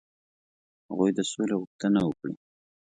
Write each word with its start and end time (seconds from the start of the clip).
هغوی 0.89 1.11
د 1.17 1.19
سولي 1.31 1.55
غوښتنه 1.61 1.99
وکړي. 2.03 2.33